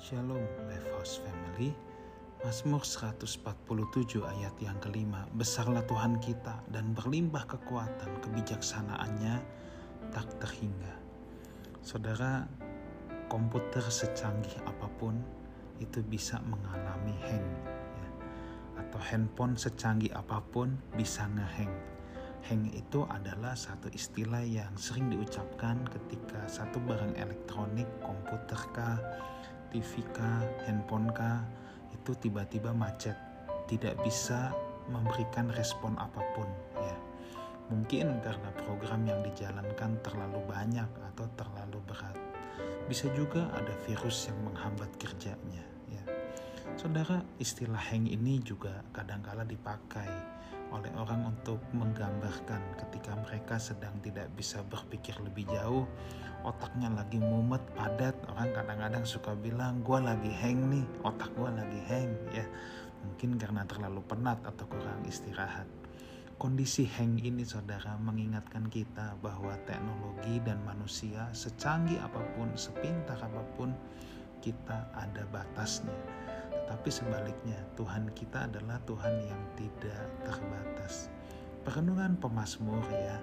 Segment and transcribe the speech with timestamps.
[0.00, 1.76] Shalom Lifehouse Family.
[2.40, 3.44] Mazmur 147
[4.24, 5.28] ayat yang kelima.
[5.36, 9.44] Besarlah Tuhan kita dan berlimpah kekuatan kebijaksanaannya
[10.08, 10.96] tak terhingga.
[11.84, 12.48] Saudara,
[13.28, 15.20] komputer secanggih apa pun
[15.84, 17.44] itu bisa mengalami hang
[18.00, 18.08] ya.
[18.80, 21.76] Atau handphone secanggih apa pun bisa ngehang.
[22.48, 28.96] Hang itu adalah satu istilah yang sering diucapkan ketika satu barang elektronik, komputer kah,
[29.70, 31.46] TV kah, handphone kah,
[31.94, 33.14] itu tiba-tiba macet,
[33.70, 34.50] tidak bisa
[34.90, 36.46] memberikan respon apa pun
[36.82, 36.96] ya.
[37.70, 42.18] Mungkin karena program yang dijalankan terlalu banyak atau terlalu berat.
[42.90, 45.69] Bisa juga ada virus yang menghambat kerjanya ya.
[46.80, 50.08] Saudara, istilah hang ini juga kadangkala dipakai
[50.72, 55.84] oleh orang untuk menggambarkan ketika mereka sedang tidak bisa berpikir lebih jauh
[56.40, 58.16] otaknya lagi mumet padat.
[58.32, 62.48] Orang kadang-kadang suka bilang gue lagi hang nih otak gue lagi hang ya.
[63.04, 65.68] Mungkin karena terlalu penat atau kurang istirahat.
[66.40, 73.44] Kondisi hang ini saudara mengingatkan kita bahwa teknologi dan manusia secanggih apa pun sepintar apa
[73.60, 73.68] pun
[74.42, 75.94] kita ada batasnya
[76.70, 81.10] tetapi sebaliknya, Tuhan kita adalah Tuhan yang tidak terbatas.
[81.66, 83.18] Perenungan pemazmur ya,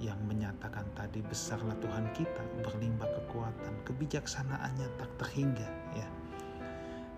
[0.00, 6.08] yang menyatakan tadi besarlah Tuhan kita, berlimpah kekuatan, kebijaksanaannya tak terhingga ya.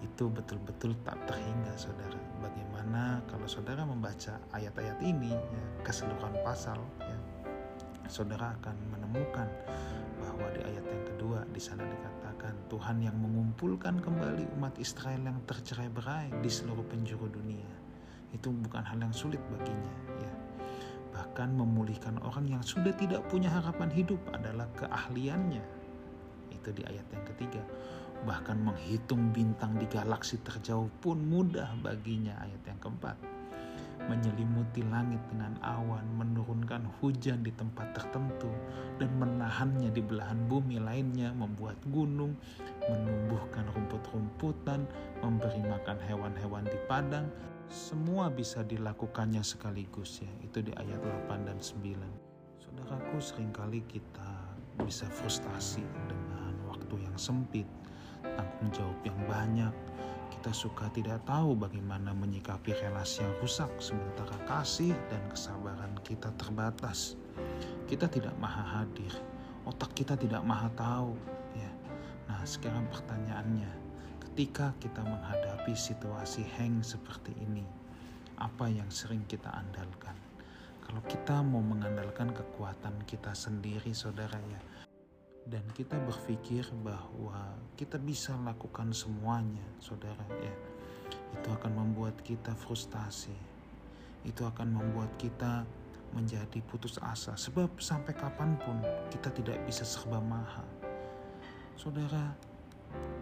[0.00, 2.24] Itu betul-betul tak terhingga saudara.
[2.40, 7.18] Bagaimana kalau saudara membaca ayat-ayat ini ya, keseluruhan pasal ya,
[8.08, 9.44] saudara akan menemukan
[10.24, 12.16] bahwa di ayat yang kedua di sana dikatakan
[12.68, 17.70] Tuhan yang mengumpulkan kembali umat Israel yang tercerai-berai di seluruh penjuru dunia.
[18.34, 20.32] Itu bukan hal yang sulit baginya, ya.
[21.16, 25.64] Bahkan memulihkan orang yang sudah tidak punya harapan hidup adalah keahliannya.
[26.52, 27.62] Itu di ayat yang ketiga.
[28.28, 33.16] Bahkan menghitung bintang di galaksi terjauh pun mudah baginya ayat yang keempat
[34.06, 38.50] menyelimuti langit dengan awan, menurunkan hujan di tempat tertentu,
[39.00, 39.10] dan
[39.46, 42.34] menahannya di belahan bumi lainnya, membuat gunung,
[42.90, 44.82] menumbuhkan rumput-rumputan,
[45.22, 47.30] memberi makan hewan-hewan di padang,
[47.70, 50.32] semua bisa dilakukannya sekaligus ya.
[50.42, 50.98] Itu di ayat
[51.30, 51.78] 8 dan 9.
[52.58, 54.50] Saudaraku, sering kali kita
[54.82, 57.70] bisa frustasi dengan waktu yang sempit,
[58.26, 59.70] tanggung jawab yang banyak,
[60.34, 67.14] kita suka tidak tahu bagaimana menyikapi relasi yang rusak sementara kasih dan kesabaran kita terbatas.
[67.86, 69.14] Kita tidak maha hadir,
[69.66, 71.12] otak kita tidak maha tahu.
[71.58, 71.70] Ya.
[72.30, 73.70] Nah sekarang pertanyaannya,
[74.30, 77.66] ketika kita menghadapi situasi hang seperti ini,
[78.38, 80.14] apa yang sering kita andalkan?
[80.86, 84.60] Kalau kita mau mengandalkan kekuatan kita sendiri, saudara ya,
[85.50, 90.54] dan kita berpikir bahwa kita bisa lakukan semuanya, saudara ya.
[91.34, 93.34] Itu akan membuat kita frustasi.
[94.22, 95.66] Itu akan membuat kita
[96.14, 98.78] menjadi putus asa sebab sampai kapan pun
[99.10, 100.64] kita tidak bisa serba maha.
[101.76, 102.32] Saudara,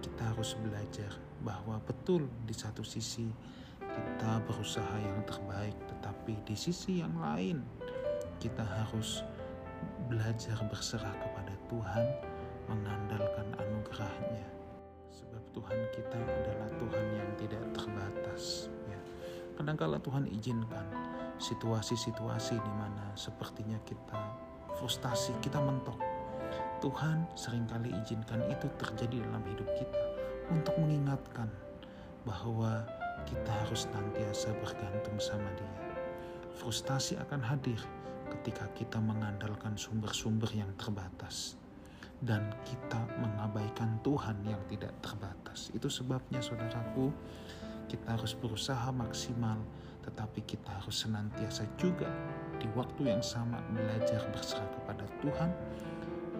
[0.00, 1.12] kita harus belajar
[1.42, 3.30] bahwa betul di satu sisi
[3.78, 7.62] kita berusaha yang terbaik, tetapi di sisi yang lain
[8.38, 9.26] kita harus
[10.06, 12.06] belajar berserah kepada Tuhan,
[12.70, 14.46] mengandalkan anugerahnya.
[15.10, 18.70] Sebab Tuhan kita adalah Tuhan yang tidak terbatas.
[18.86, 19.00] Ya.
[19.58, 21.07] Kadangkala Tuhan izinkan
[21.38, 24.20] situasi-situasi di mana sepertinya kita
[24.78, 25.98] frustasi, kita mentok.
[26.78, 30.02] Tuhan sering kali izinkan itu terjadi dalam hidup kita
[30.54, 31.50] untuk mengingatkan
[32.22, 32.86] bahwa
[33.26, 35.74] kita harus nantiasa bergantung sama Dia.
[36.54, 37.82] Frustasi akan hadir,
[38.30, 41.58] ketika kita mengandalkan sumber-sumber yang terbatas
[42.22, 45.70] dan kita mengabaikan Tuhan yang tidak terbatas.
[45.70, 47.14] Itu sebabnya saudaraku,
[47.86, 49.58] kita harus berusaha maksimal,
[50.08, 52.08] tetapi kita harus senantiasa juga
[52.56, 55.52] di waktu yang sama belajar berserah kepada Tuhan,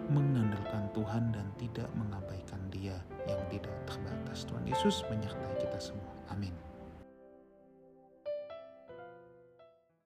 [0.09, 2.97] mengandalkan Tuhan dan tidak mengabaikan Dia
[3.29, 4.43] yang tidak terbatas.
[4.49, 6.18] Tuhan Yesus menyertai kita semua.